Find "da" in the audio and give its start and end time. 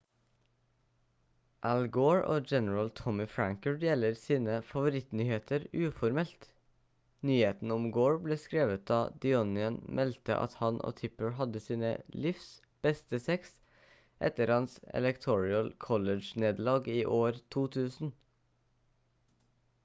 8.93-8.97